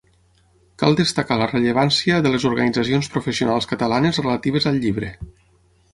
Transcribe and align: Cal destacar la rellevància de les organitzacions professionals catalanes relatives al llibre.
Cal 0.83 0.95
destacar 1.01 1.37
la 1.41 1.49
rellevància 1.51 2.17
de 2.27 2.31
les 2.37 2.47
organitzacions 2.51 3.11
professionals 3.17 3.69
catalanes 3.75 4.21
relatives 4.25 4.71
al 4.73 4.85
llibre. 4.87 5.17